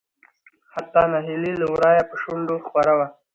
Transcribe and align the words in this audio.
حتا 0.73 1.01
نهيلي 1.11 1.53
له 1.61 1.65
ورايه 1.73 2.03
په 2.09 2.15
شنډو 2.21 2.55
خوره 2.67 2.93
وه. 2.99 3.07